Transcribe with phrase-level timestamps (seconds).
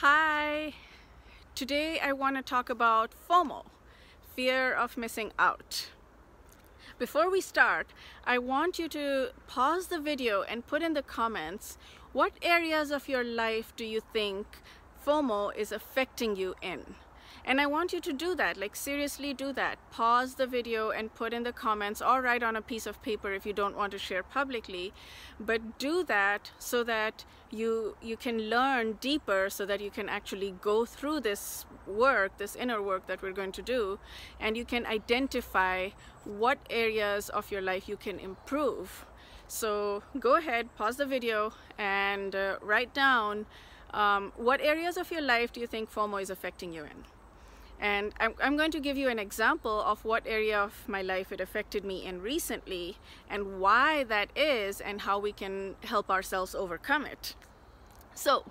[0.00, 0.74] Hi!
[1.56, 3.64] Today I want to talk about FOMO,
[4.36, 5.88] fear of missing out.
[7.00, 7.88] Before we start,
[8.24, 11.78] I want you to pause the video and put in the comments
[12.12, 14.46] what areas of your life do you think
[15.04, 16.94] FOMO is affecting you in?
[17.44, 19.78] And I want you to do that, like seriously do that.
[19.90, 23.32] Pause the video and put in the comments or write on a piece of paper
[23.32, 24.92] if you don't want to share publicly.
[25.40, 30.54] But do that so that you, you can learn deeper so that you can actually
[30.60, 33.98] go through this work, this inner work that we're going to do,
[34.38, 35.90] and you can identify
[36.24, 39.06] what areas of your life you can improve.
[39.46, 43.46] So go ahead, pause the video and uh, write down
[43.94, 47.17] um, what areas of your life do you think FOMO is affecting you in?
[47.80, 51.30] And I'm, I'm, going to give you an example of what area of my life
[51.30, 52.96] it affected me in recently
[53.30, 57.36] and why that is and how we can help ourselves overcome it.
[58.14, 58.44] So,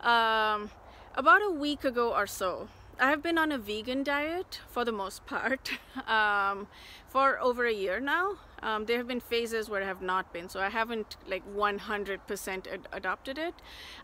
[0.00, 0.70] um,
[1.16, 2.68] about a week ago or so,
[3.00, 5.70] I have been on a vegan diet for the most part
[6.06, 6.68] um,
[7.08, 8.34] for over a year now.
[8.62, 12.66] Um, there have been phases where I have not been, so I haven't like 100%
[12.66, 13.54] ad adopted it.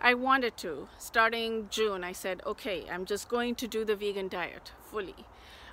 [0.01, 0.89] I wanted to.
[0.99, 5.27] Starting June, I said, okay, I'm just going to do the vegan diet fully.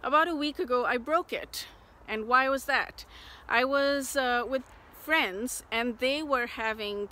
[0.03, 1.67] About a week ago, I broke it.
[2.09, 3.05] And why was that?
[3.47, 4.63] I was uh, with
[5.02, 7.08] friends and they were having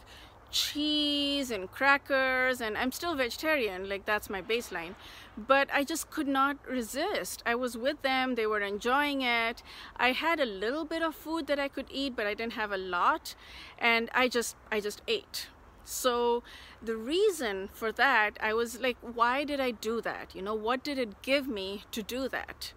[0.52, 4.96] cheese and crackers and I'm still vegetarian like that's my baseline.
[5.38, 7.42] But I just could not resist.
[7.46, 9.64] I was with them they were enjoying it.
[9.96, 12.72] I had a little bit of food that I could eat but I didn't have
[12.72, 13.36] a lot
[13.80, 15.48] and I just I just ate.
[15.84, 16.44] So
[16.82, 20.36] the reason for that I was like why did I do that?
[20.36, 22.74] You know what did it give me to do that?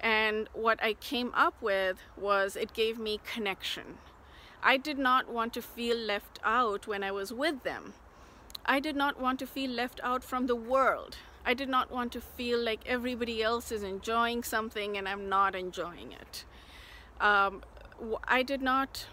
[0.00, 3.98] And what I came up with was it gave me connection
[4.66, 7.92] I did not want to feel left out when I was with them.
[8.64, 11.18] I did not want to feel left out from the world.
[11.44, 15.54] I did not want to feel like everybody else is enjoying something and I'm not
[15.54, 16.46] enjoying it.
[17.20, 17.62] Um,
[18.26, 19.06] I did not.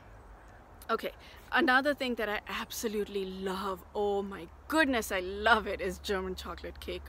[0.89, 1.11] Okay,
[1.51, 6.79] another thing that I absolutely love, oh my goodness, I love it, is German chocolate
[6.79, 7.03] cake.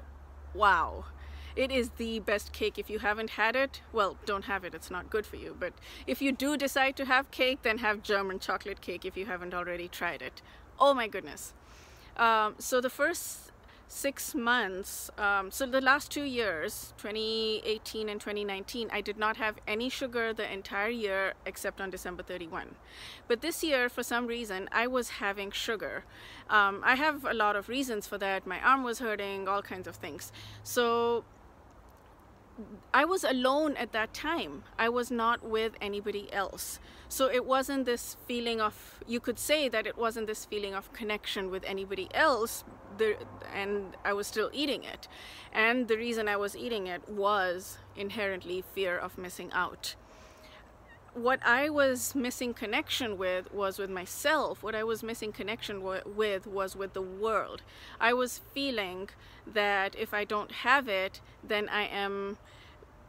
[0.53, 1.05] Wow.
[1.55, 2.79] It is the best cake.
[2.79, 4.75] If you haven't had it, well, don't have it.
[4.75, 5.57] It's not good for you.
[5.59, 5.73] But
[6.07, 9.55] if you do decide to have cake, then have German chocolate cake if you haven't
[9.55, 10.43] already tried it.
[10.79, 11.55] Oh my goodness.
[12.17, 13.53] Um, so the first
[13.93, 19.57] six months, um, so the last two years, 2018 and 2019, I did not have
[19.69, 22.75] any sugar the entire year except on December 31.
[23.29, 26.05] But this year, for some reason, I was having sugar.
[26.49, 28.47] Um, I have a lot of reasons for that.
[28.47, 30.33] My arm was hurting, all kinds of things.
[30.65, 31.25] So
[32.93, 34.65] I was alone at that time.
[34.79, 36.79] I was not with anybody else.
[37.09, 40.93] So it wasn't this feeling of, you could say that it wasn't this feeling of
[40.93, 42.65] connection with anybody else,
[42.99, 43.17] the,
[43.55, 45.09] and I was still eating it.
[45.53, 49.95] And the reason I was eating it was inherently fear of missing out.
[51.15, 54.63] What I was missing connection with was with myself.
[54.63, 57.61] What I was missing connection with was with the world.
[58.01, 59.11] I was feeling
[59.47, 62.39] that if I don't have it, then I am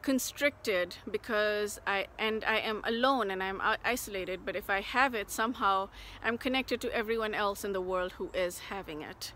[0.02, 5.31] constricted because I and I am alone and I'm isolated but if I have it
[5.31, 5.88] somehow
[6.22, 9.31] I'm connected to everyone else in the world who is having it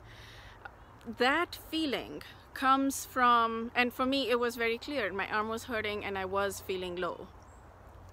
[1.17, 2.21] that feeling
[2.53, 6.25] comes from and for me it was very clear my arm was hurting and I
[6.25, 7.27] was feeling low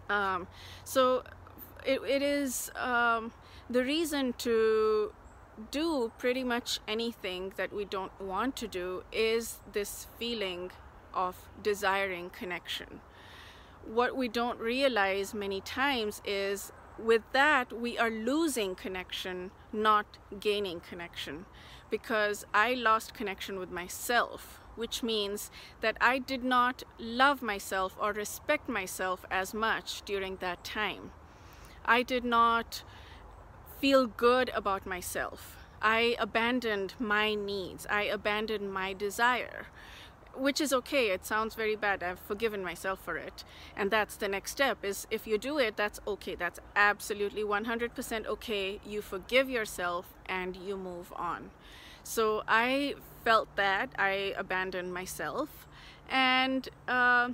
[0.08, 0.46] um,
[0.84, 1.22] so
[1.84, 3.32] it, it is um,
[3.68, 5.12] the reason to
[5.70, 10.70] do pretty much anything that we don't want to do is this feeling
[11.12, 13.00] of desiring connection.
[13.84, 20.06] What we don't realize many times is with that we are losing connection, not
[20.40, 21.46] gaining connection.
[21.94, 28.12] Because I lost connection with myself, which means that I did not love myself or
[28.12, 31.12] respect myself as much during that time.
[31.84, 32.82] I did not
[33.80, 35.56] feel good about myself.
[35.80, 37.86] I abandoned my needs.
[37.88, 39.66] I abandoned my desire
[40.36, 43.44] which is okay it sounds very bad i've forgiven myself for it
[43.76, 48.26] and that's the next step is if you do it that's okay that's absolutely 100%
[48.26, 51.50] okay you forgive yourself and you move on
[52.04, 55.66] so i felt that i abandoned myself
[56.08, 57.30] and uh,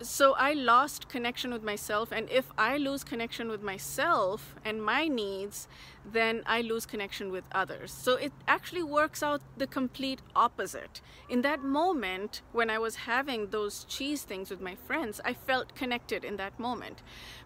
[0.00, 5.08] so I lost connection with myself and if I lose connection with myself and my
[5.08, 5.66] needs
[6.04, 7.90] then I lose connection with others.
[7.90, 11.00] So it actually works out the complete opposite.
[11.28, 15.74] In that moment when I was having those cheese things with my friends I felt
[15.74, 17.02] connected in that moment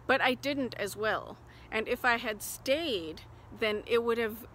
[0.07, 1.39] but I didn't as well.
[1.71, 3.23] And if I had stayed
[3.59, 4.47] then it would have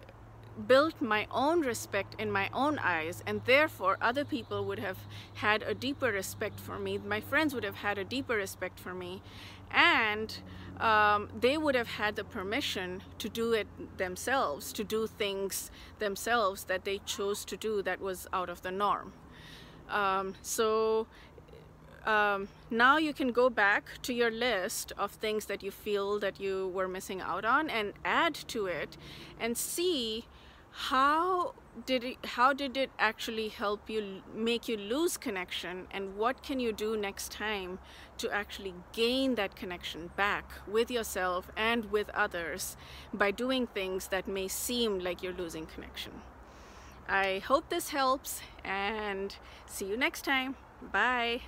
[0.66, 4.98] built my own respect in my own eyes and therefore other people would have
[5.34, 6.98] had a deeper respect for me.
[6.98, 9.22] My friends would have had a deeper respect for me.
[9.70, 10.36] And
[10.80, 13.66] um, they would have had the permission to do it
[13.98, 18.70] themselves to do things themselves that they chose to do that was out of the
[18.70, 19.12] norm.
[19.90, 21.06] Um, so
[22.06, 26.40] um, now you can go back to your list of things that you feel that
[26.40, 28.96] you were missing out on and add to it
[29.40, 30.26] and see
[30.78, 31.54] how
[31.86, 36.60] did it how did it actually help you make you lose connection and what can
[36.60, 37.80] you do next time
[38.16, 42.76] to actually gain that connection back with yourself and with others
[43.12, 46.12] by doing things that may seem like you're losing connection?
[47.08, 49.34] I hope this helps and
[49.66, 50.54] see you next time.
[50.92, 51.40] Bye